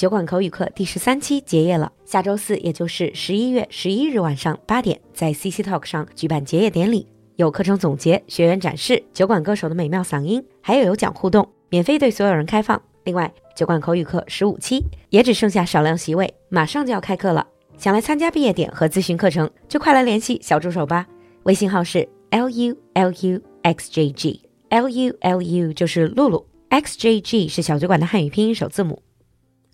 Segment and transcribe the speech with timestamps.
[0.00, 1.92] 酒馆口语课第十三期结业了。
[2.06, 12.80] 下周四，也就是十一月十一日晚上八点，在 CC Talk 上举办结业典礼，有课程总结、学员展示酒馆歌手的美妙嗓音，还有有奖互动，免费对所有人开放。
[13.04, 17.46] 另外，酒馆口语课十五期也只剩下少量席位，马上就要开课了。
[17.76, 21.06] 想来参加毕业典和咨询课程，就快来联系小助手吧。
[21.42, 29.02] 微信号是 l u l u x j g，l u l u 就是露露，x j g 是小酒馆的汉语拼音首字母。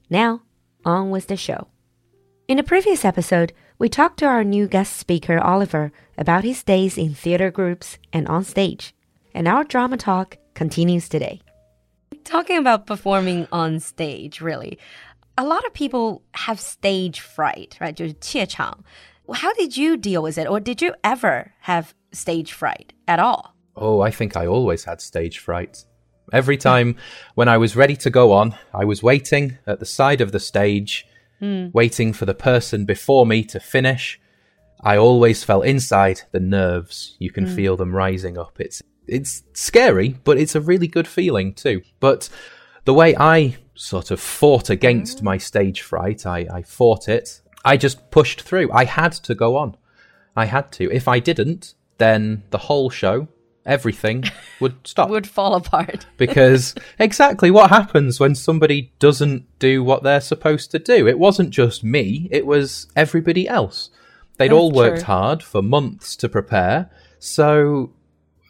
[0.09, 0.41] Now,
[0.83, 1.67] on with the show.
[2.47, 6.97] In the previous episode, we talked to our new guest speaker, Oliver, about his days
[6.97, 8.93] in theater groups and on stage.
[9.33, 11.41] And our drama talk continues today.
[12.23, 14.77] Talking about performing on stage, really,
[15.37, 17.95] a lot of people have stage fright, right?
[17.95, 18.83] 就是怯场.
[19.33, 20.47] How did you deal with it?
[20.47, 23.55] Or did you ever have stage fright at all?
[23.75, 25.85] Oh, I think I always had stage fright.
[26.32, 26.96] Every time
[27.34, 30.40] when I was ready to go on, I was waiting at the side of the
[30.40, 31.06] stage,
[31.40, 31.72] mm.
[31.72, 34.20] waiting for the person before me to finish.
[34.80, 37.16] I always felt inside the nerves.
[37.18, 37.54] You can mm.
[37.54, 38.58] feel them rising up.
[38.58, 41.82] It's it's scary, but it's a really good feeling too.
[42.00, 42.28] But
[42.84, 47.40] the way I sort of fought against my stage fright, I, I fought it.
[47.64, 48.70] I just pushed through.
[48.72, 49.76] I had to go on.
[50.34, 50.90] I had to.
[50.90, 53.28] If I didn't, then the whole show
[53.66, 54.24] everything
[54.60, 55.10] would stop.
[55.10, 56.06] would fall apart.
[56.16, 61.06] because exactly what happens when somebody doesn't do what they're supposed to do.
[61.06, 63.90] It wasn't just me, it was everybody else.
[64.38, 65.06] They'd all worked true.
[65.06, 67.92] hard for months to prepare, so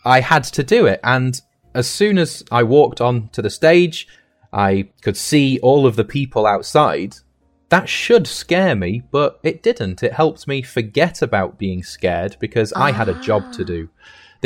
[0.05, 1.01] I had to do it.
[1.03, 1.41] And
[1.75, 4.09] as soon as I walked on to the stage,
[4.53, 7.17] I could see all of the people outside.
[7.69, 10.03] That should scare me, but it didn't.
[10.03, 13.67] It helped me forget about being scared because I had a job to ah.
[13.67, 13.89] do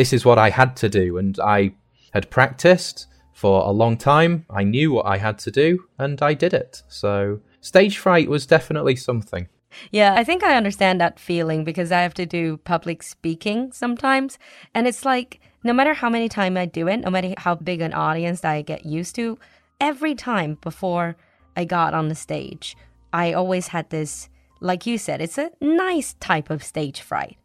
[0.01, 1.19] this is what I had to do.
[1.19, 1.75] And I
[2.15, 4.47] had practiced for a long time.
[4.49, 6.83] I knew what I had to do and I did it.
[6.89, 9.47] So stage fright was definitely something.
[9.91, 14.39] Yeah, I think I understand that feeling because I have to do public speaking sometimes.
[14.75, 17.83] And it's like, no matter how many times I do it, no matter how big
[17.83, 19.39] an audience I get used to,
[19.83, 21.15] every time before
[21.59, 22.75] I got on the stage,
[23.13, 27.37] I always had this, like you said, it's a nice type of stage fright.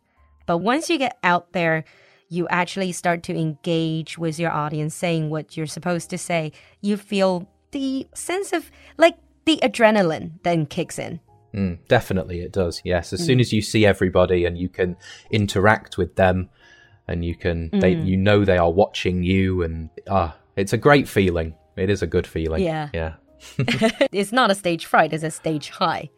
[0.46, 1.84] But once you get out there,
[2.30, 6.98] you actually start to engage with your audience, saying what you're supposed to say, you
[6.98, 11.20] feel the sense of like the adrenaline then kicks in.
[11.54, 12.82] Mm, definitely, it does.
[12.84, 13.26] Yes, as mm.
[13.26, 14.98] soon as you see everybody and you can
[15.32, 16.50] interact with them,
[17.08, 17.82] and you can, mm.
[17.82, 21.56] they, you know, they are watching you, and ah, it's a great feeling.
[21.78, 22.64] It is a good feeling.
[22.64, 23.14] Yeah, yeah.
[24.12, 26.10] it's not a stage fright; it's a stage high.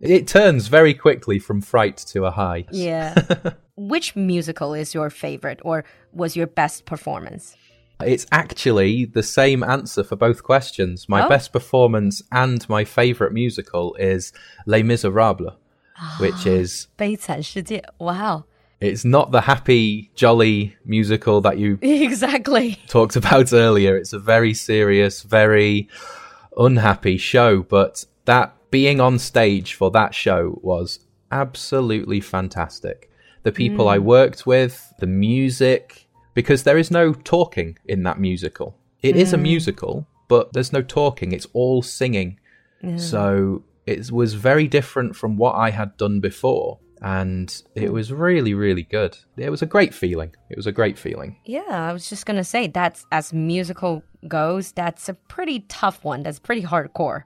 [0.00, 2.66] It turns very quickly from fright to a high.
[2.70, 3.14] Yeah.
[3.75, 7.55] Which musical is your favorite or was your best performance?
[8.03, 11.07] It's actually the same answer for both questions.
[11.07, 11.29] My oh?
[11.29, 14.33] best performance and my favorite musical is
[14.65, 15.53] Les Miserables,
[16.19, 17.83] which is 悲惨世界.
[17.99, 18.45] Wow.
[18.79, 23.95] It's not the happy, jolly musical that you exactly talked about earlier.
[23.95, 25.87] It's a very serious, very
[26.57, 30.99] unhappy show, but that being on stage for that show was
[31.31, 33.11] absolutely fantastic
[33.46, 33.92] the people mm.
[33.92, 38.76] I worked with, the music, because there is no talking in that musical.
[39.02, 39.20] It mm.
[39.20, 39.42] is a mm.
[39.42, 42.40] musical, but there's no talking, it's all singing.
[42.82, 42.96] Yeah.
[42.96, 46.80] So it was very different from what I had done before.
[47.00, 49.16] And it was really, really good.
[49.36, 50.34] It was a great feeling.
[50.50, 51.36] It was a great feeling.
[51.44, 56.02] Yeah, I was just going to say that's as musical goes, that's a pretty tough
[56.02, 56.24] one.
[56.24, 57.22] That's pretty hardcore.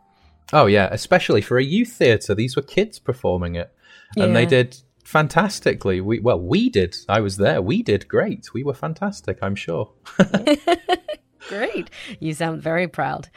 [0.53, 2.35] Oh, yeah, especially for a youth theatre.
[2.35, 3.73] These were kids performing it.
[4.17, 4.35] And yeah.
[4.35, 6.01] they did fantastically.
[6.01, 6.97] We well, we did.
[7.09, 7.61] I was there.
[7.61, 8.55] We did great.
[8.55, 9.39] We were fantastic.
[9.43, 9.91] I'm sure.
[11.49, 11.91] great.
[12.21, 13.29] You sound very proud.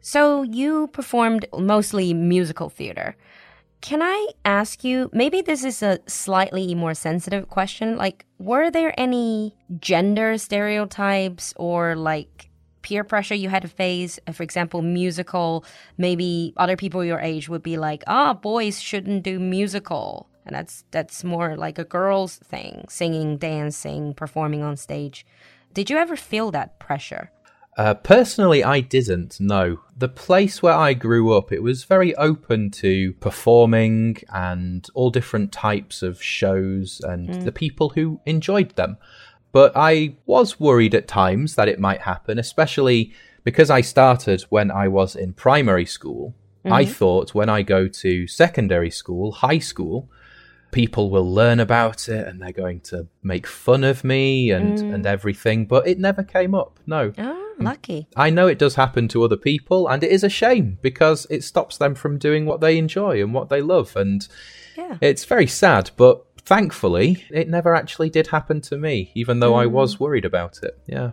[0.00, 3.16] So you performed mostly musical theater.
[3.80, 7.96] Can I ask you, maybe this is a slightly more sensitive question.
[7.96, 12.50] Like, were there any gender stereotypes or like
[12.82, 14.18] peer pressure you had to face?
[14.32, 15.64] For example, musical,
[15.96, 20.54] maybe other people your age would be like, ah, oh, boys shouldn't do musical and
[20.54, 25.26] that's that's more like a girls thing singing dancing performing on stage.
[25.72, 27.30] Did you ever feel that pressure?
[27.76, 29.80] Uh, personally i didn't no.
[29.96, 35.50] The place where i grew up it was very open to performing and all different
[35.50, 37.44] types of shows and mm.
[37.44, 38.96] the people who enjoyed them.
[39.50, 43.12] But i was worried at times that it might happen especially
[43.42, 46.34] because i started when i was in primary school.
[46.64, 46.72] Mm-hmm.
[46.72, 50.08] I thought when I go to secondary school, high school,
[50.74, 54.92] people will learn about it and they're going to make fun of me and, mm.
[54.92, 56.80] and everything, but it never came up.
[56.86, 57.12] No.
[57.16, 57.40] Oh.
[57.60, 58.08] lucky.
[58.16, 61.44] I know it does happen to other people, and it is a shame because it
[61.44, 63.94] stops them from doing what they enjoy and what they love.
[63.94, 64.26] And
[64.76, 64.98] Yeah.
[65.00, 69.66] it's very sad, but thankfully, it never actually did happen to me, even though I
[69.66, 69.70] Mm.
[69.70, 70.76] was worried about it.
[70.86, 71.12] Yeah.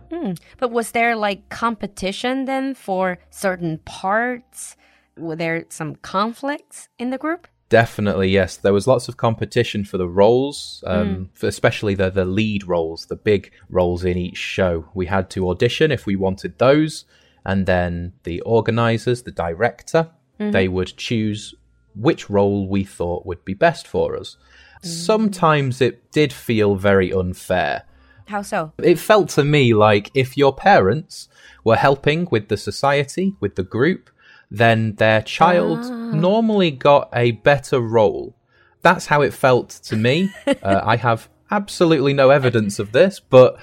[0.58, 4.76] But was there like competition then for certain parts?
[5.16, 7.46] Were there some conflicts in the group?
[7.72, 8.58] Definitely, yes.
[8.58, 11.24] There was lots of competition for the roles, um, hmm.
[11.32, 14.90] for especially the the lead roles, the big roles in each show.
[14.92, 17.06] We had to audition if we wanted those,
[17.46, 20.50] and then the organisers, the director, mm-hmm.
[20.50, 21.54] they would choose
[21.94, 24.36] which role we thought would be best for us.
[24.84, 24.88] Mm.
[24.88, 27.84] Sometimes it did feel very unfair.
[28.26, 28.72] How so?
[28.82, 31.30] It felt to me like if your parents
[31.64, 34.10] were helping with the society, with the group,
[34.52, 35.80] then their child
[36.14, 38.36] normally got a better role.
[38.82, 40.30] That's how it felt to me.
[40.46, 43.58] uh, I have absolutely no evidence of this, but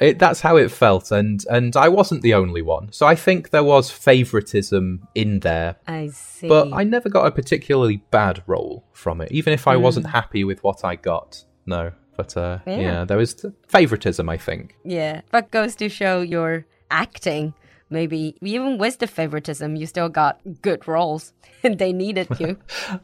[0.00, 2.92] it, that's how it felt, and and I wasn't the only one.
[2.92, 6.48] So I think there was favoritism in there, I see.
[6.48, 10.44] but I never got a particularly bad role from it, even if I wasn't happy
[10.44, 11.44] with what I got.
[11.66, 12.76] No, but uh, Yeah.
[12.80, 13.04] yeah.
[13.04, 14.28] there was favoritism.
[14.28, 14.76] I think.
[14.84, 17.54] yeah, but goes to show your acting.
[17.92, 22.58] Maybe even with the favoritism, you still got good roles, and they needed you.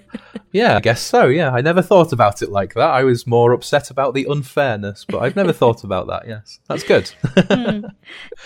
[0.52, 1.26] Yeah, I guess so.
[1.26, 2.90] Yeah, I never thought about it like that.
[2.90, 6.28] I was more upset about the unfairness, but I've never thought about that.
[6.28, 7.12] Yes, that's good.
[7.48, 7.86] Hmm.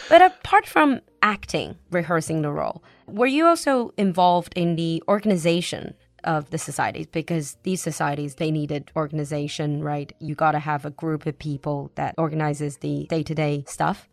[0.09, 5.94] But apart from acting, rehearsing the role, were you also involved in the organization
[6.24, 7.07] of the societies?
[7.07, 10.13] Because these societies, they needed organization, right?
[10.19, 14.09] You got to have a group of people that organizes the day to day stuff.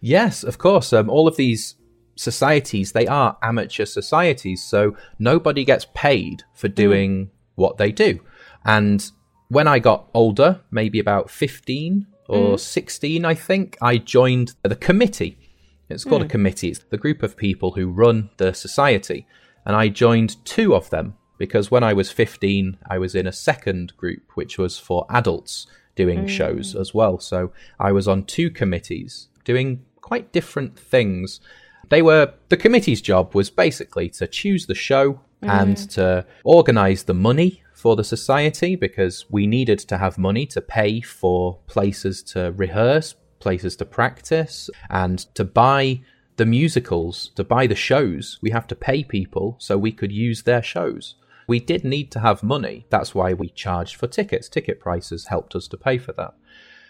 [0.00, 0.92] Yes, of course.
[0.92, 1.76] Um, all of these
[2.16, 6.74] societies, they are amateur societies, so nobody gets paid for mm-hmm.
[6.74, 8.20] doing what they do.
[8.64, 9.10] And
[9.48, 12.56] when I got older, maybe about 15 or mm-hmm.
[12.56, 15.38] 16, I think, I joined the committee.
[15.88, 16.30] It's called a mm.
[16.30, 16.68] committee.
[16.68, 19.26] It's the group of people who run the society.
[19.64, 23.32] And I joined two of them because when I was 15, I was in a
[23.32, 26.28] second group, which was for adults doing mm.
[26.28, 27.18] shows as well.
[27.18, 31.40] So I was on two committees doing quite different things.
[31.90, 35.90] They were, the committee's job was basically to choose the show and mm.
[35.96, 41.00] to organize the money for the society because we needed to have money to pay
[41.00, 46.00] for places to rehearse, places to practice, and to buy
[46.36, 48.38] the musicals, to buy the shows.
[48.40, 51.16] We have to pay people so we could use their shows.
[51.46, 52.86] We did need to have money.
[52.90, 54.48] That's why we charged for tickets.
[54.48, 56.34] Ticket prices helped us to pay for that.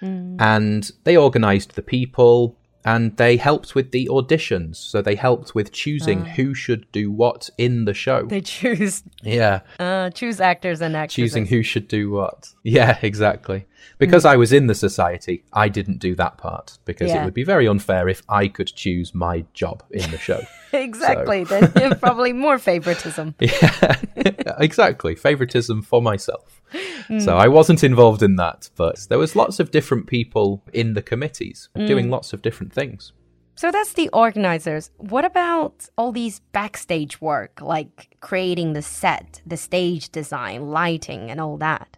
[0.00, 0.36] Mm.
[0.40, 4.76] And they organized the people and they helped with the auditions.
[4.76, 8.26] So they helped with choosing who should do what in the show.
[8.26, 11.32] They choose yeah uh, choose actors and actresses.
[11.32, 12.54] choosing who should do what.
[12.62, 13.66] Yeah, exactly.
[13.98, 14.30] Because mm.
[14.30, 17.22] I was in the society, I didn't do that part because Yeah.
[17.22, 20.40] it would be very unfair if I could choose my job in the show.
[20.72, 21.44] exactly.
[21.48, 23.34] Then probably more favoritism.
[23.40, 23.96] yeah,
[24.58, 25.14] exactly.
[25.14, 26.60] Favoritism for myself.
[27.08, 27.22] Mm.
[27.22, 31.02] So I wasn't involved in that, but there was lots of different people in the
[31.02, 31.86] committees mm.
[31.86, 33.12] doing lots of different things.
[33.58, 34.92] So that's the organizers.
[34.98, 41.40] What about all these backstage work, like creating the set, the stage design, lighting, and
[41.40, 41.96] all that?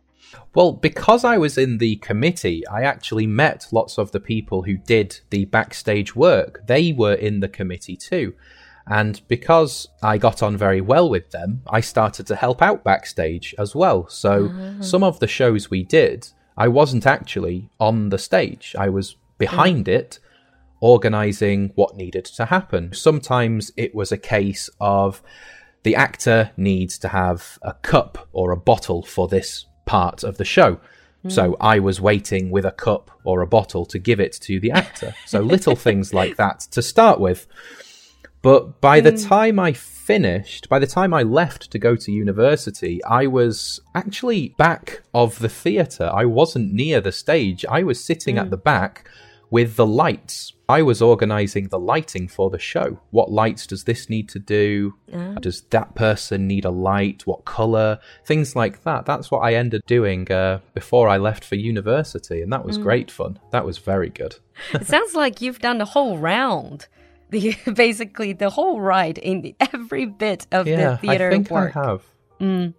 [0.54, 4.76] Well, because I was in the committee, I actually met lots of the people who
[4.76, 6.66] did the backstage work.
[6.66, 8.34] They were in the committee too.
[8.86, 13.54] And because I got on very well with them, I started to help out backstage
[13.58, 14.08] as well.
[14.08, 14.80] So ah.
[14.80, 19.86] some of the shows we did, I wasn't actually on the stage, I was behind
[19.86, 19.92] mm.
[19.92, 20.18] it
[20.80, 22.92] organizing what needed to happen.
[22.92, 25.22] Sometimes it was a case of
[25.82, 30.44] the actor needs to have a cup or a bottle for this part of the
[30.44, 30.78] show.
[31.28, 31.62] So hmm.
[31.74, 35.14] I was waiting with a cup or a bottle to give it to the actor.
[35.26, 37.46] So little things like that to start with.
[38.40, 39.28] But by the hmm.
[39.34, 44.54] time I finished, by the time I left to go to university, I was actually
[44.56, 46.10] back of the theatre.
[46.22, 47.66] I wasn't near the stage.
[47.66, 48.50] I was sitting at hmm.
[48.50, 49.10] the back
[49.50, 50.52] with the lights.
[50.68, 53.00] I was organising the lighting for the show.
[53.10, 54.94] What lights does this need to do?
[55.12, 55.34] Ah.
[55.40, 57.26] Does that person need a light?
[57.26, 57.98] What colour?
[58.24, 59.04] Things like that.
[59.04, 62.84] That's what I ended doing uh, before I left for university, and that was mm.
[62.84, 63.40] great fun.
[63.50, 64.36] That was very good.
[64.72, 66.86] it sounds like you've done the whole round.
[67.30, 71.48] The, basically, the whole ride in the, every bit of Yeah, the theater I think
[71.48, 71.76] work.
[71.76, 72.02] I have.
[72.40, 72.74] Mm.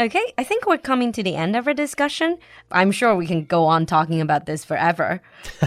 [0.00, 2.38] Okay, I think we're coming to the end of our discussion.
[2.72, 5.20] I'm sure we can go on talking about this forever.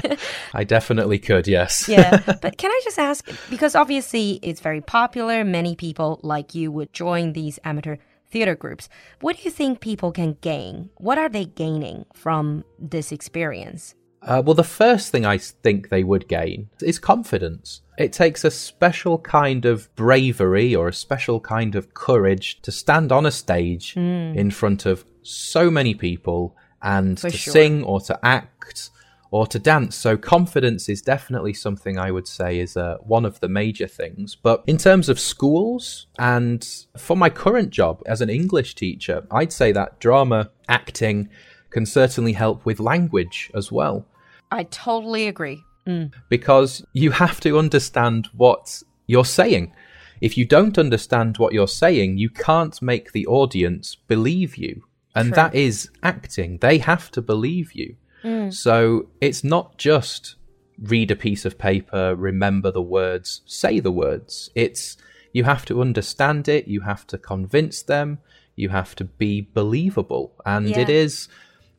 [0.55, 1.87] I definitely could, yes.
[1.87, 6.71] Yeah, but can I just ask because obviously it's very popular, many people like you
[6.71, 7.97] would join these amateur
[8.31, 8.89] theater groups.
[9.21, 10.89] What do you think people can gain?
[10.97, 13.93] What are they gaining from this experience?
[14.25, 17.81] Uh, well, the first thing I think they would gain is confidence.
[17.97, 23.11] It takes a special kind of bravery or a special kind of courage to stand
[23.11, 24.35] on a stage mm.
[24.35, 27.51] in front of so many people and For to sure.
[27.51, 28.89] sing or to act
[29.31, 29.95] or to dance.
[29.95, 34.35] So confidence is definitely something I would say is uh, one of the major things.
[34.35, 39.51] But in terms of schools and for my current job as an English teacher, I'd
[39.51, 41.29] say that drama, acting
[41.71, 44.05] can certainly help with language as well.
[44.53, 45.63] I totally agree.
[45.87, 46.13] Mm.
[46.29, 49.73] Because you have to understand what you're saying.
[50.21, 54.83] If you don't understand what you're saying, you can't make the audience believe you.
[55.15, 55.35] And True.
[55.35, 56.59] that is acting.
[56.59, 57.95] They have to believe you.
[58.23, 58.53] Mm.
[58.53, 60.35] So it's not just
[60.79, 64.49] read a piece of paper, remember the words, say the words.
[64.55, 64.97] It's
[65.33, 68.19] you have to understand it, you have to convince them,
[68.55, 70.33] you have to be believable.
[70.45, 70.79] And yeah.
[70.79, 71.27] it is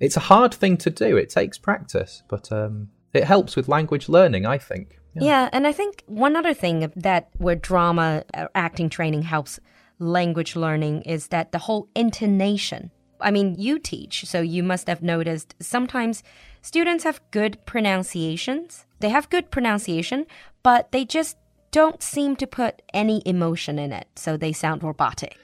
[0.00, 1.16] it's a hard thing to do.
[1.16, 4.98] It takes practice, but um, it helps with language learning, I think.
[5.14, 5.22] Yeah.
[5.22, 9.60] yeah, and I think one other thing that where drama uh, acting training helps
[10.00, 12.90] language learning is that the whole intonation.
[13.20, 16.24] I mean, you teach, so you must have noticed sometimes
[16.62, 18.86] students have good pronunciations.
[18.98, 20.26] They have good pronunciation,
[20.64, 21.36] but they just
[21.70, 25.36] don't seem to put any emotion in it, so they sound robotic.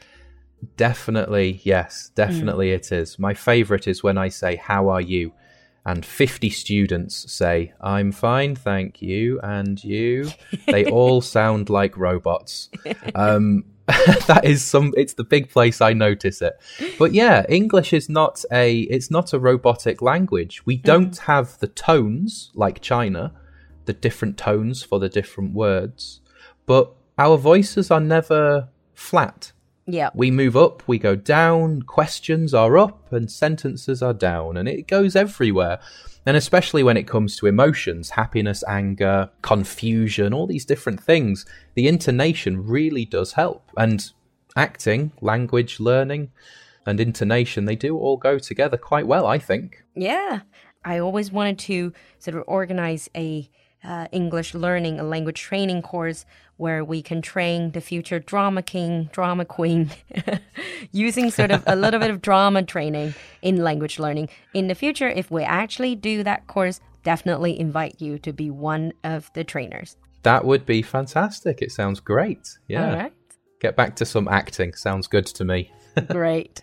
[0.77, 2.75] Definitely, yes, definitely mm.
[2.75, 3.19] it is.
[3.19, 5.33] My favorite is when I say, How are you?
[5.87, 9.41] And 50 students say, I'm fine, thank you.
[9.41, 10.31] And you?
[10.67, 12.69] They all sound like robots.
[13.15, 13.65] Um,
[14.27, 16.61] that is some it's the big place i notice it
[16.97, 20.83] but yeah english is not a it's not a robotic language we mm.
[20.83, 21.19] don't mm.
[21.21, 23.33] have the tones like china
[23.87, 26.21] the different tones for the different words
[26.67, 29.51] but our voices are never flat
[29.87, 30.11] yeah.
[30.15, 34.87] We move up, we go down, questions are up, and sentences are down, and it
[34.87, 35.81] goes everywhere.
[36.27, 41.89] And especially when it comes to emotions, happiness, anger, confusion, all these different things, the
[41.89, 43.71] intonation really does help.
[43.77, 44.11] And
[44.55, 46.31] acting, language learning,
[46.87, 49.83] and intonation, they do all go together quite well, I think.
[49.95, 50.41] Yeah.
[50.85, 53.51] I always wanted to sort of organize a
[53.85, 56.25] uh, English learning, a language training course
[56.57, 59.91] where we can train the future drama king, drama queen,
[60.93, 64.29] using sort of a little bit of drama training in language learning.
[64.53, 68.93] In the future, if we actually do that course, definitely invite you to be one
[69.05, 69.97] of the trainers.
[70.23, 71.63] That would be fantastic.
[71.63, 72.59] It sounds great.
[72.69, 72.91] Yeah.
[72.91, 73.13] All right.
[73.61, 74.75] Get back to some acting.
[74.75, 75.71] Sounds good to me.
[76.09, 76.63] great.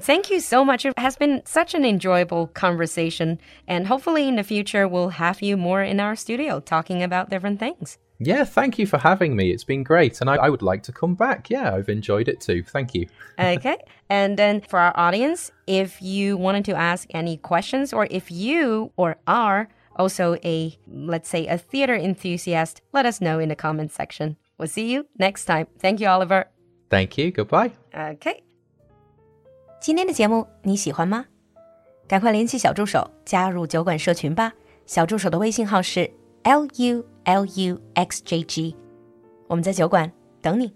[0.00, 0.84] Thank you so much.
[0.84, 3.38] It has been such an enjoyable conversation.
[3.66, 7.60] And hopefully in the future, we'll have you more in our studio talking about different
[7.60, 7.98] things.
[8.20, 9.50] Yeah, thank you for having me.
[9.52, 10.20] It's been great.
[10.20, 11.50] And I, I, would like to come back.
[11.50, 12.64] Yeah, I've enjoyed it too.
[12.64, 13.06] Thank you.
[13.38, 13.78] okay.
[14.10, 18.92] And then for our audience, if you wanted to ask any questions or if you
[18.96, 23.94] or are also a, let's say, a theater enthusiast, let us know in the comments
[23.94, 24.36] section.
[24.57, 25.67] We'll see you next time.
[25.79, 26.45] Thank you, Oliver.
[26.89, 27.31] Thank you.
[27.31, 27.71] Goodbye.
[27.91, 28.43] Okay.
[29.81, 31.25] 今天的节目你喜欢吗？
[32.07, 34.53] 赶快联系小助手加入酒馆社群吧。
[34.85, 36.09] 小助手的微信号是
[36.43, 38.75] l u l u x j g，
[39.47, 40.73] 我们在酒馆等你。